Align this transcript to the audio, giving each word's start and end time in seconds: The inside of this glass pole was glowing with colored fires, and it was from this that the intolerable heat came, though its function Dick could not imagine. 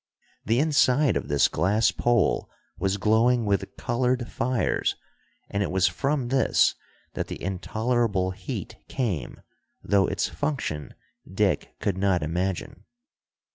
The 0.43 0.57
inside 0.57 1.15
of 1.15 1.27
this 1.27 1.47
glass 1.47 1.91
pole 1.91 2.49
was 2.79 2.97
glowing 2.97 3.45
with 3.45 3.77
colored 3.77 4.31
fires, 4.31 4.95
and 5.47 5.61
it 5.61 5.69
was 5.69 5.87
from 5.87 6.29
this 6.29 6.73
that 7.13 7.27
the 7.27 7.39
intolerable 7.39 8.31
heat 8.31 8.77
came, 8.87 9.41
though 9.83 10.07
its 10.07 10.27
function 10.27 10.95
Dick 11.31 11.75
could 11.79 11.99
not 11.99 12.23
imagine. 12.23 12.85